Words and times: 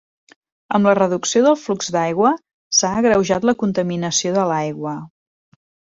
Amb 0.77 0.89
la 0.89 0.93
reducció 0.99 1.41
del 1.49 1.59
flux 1.65 1.91
d’aigua, 1.97 2.33
s’ha 2.81 2.93
agreujat 3.03 3.49
la 3.51 3.57
contaminació 3.63 4.37
de 4.41 4.51
l'aigua. 4.55 5.01